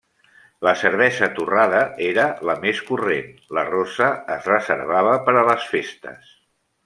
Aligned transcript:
La 0.67 0.71
cervesa 0.83 1.27
torrada 1.39 1.81
era 2.05 2.23
la 2.51 2.55
més 2.63 2.81
corrent, 2.89 3.29
la 3.59 3.67
rossa 3.69 4.09
es 4.37 4.49
reservava 4.53 5.15
per 5.29 5.37
a 5.43 5.45
les 5.51 5.69
festes. 5.75 6.35